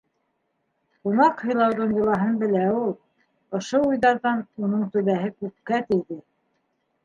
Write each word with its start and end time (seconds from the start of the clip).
Ҡунаҡ 1.07 1.43
һыйлауҙың 1.49 1.91
йолаһын 1.97 2.41
белә 2.45 2.65
ул. 2.79 2.97
Ошо 3.61 3.83
уйҙарҙан 3.93 4.43
уның 4.65 4.89
түбәһе 4.97 5.33
күккә 5.41 5.87
тейҙе. 5.93 6.23